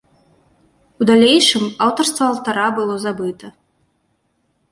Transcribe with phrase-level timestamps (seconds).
[1.03, 3.47] У далейшым аўтарства алтара было забыта.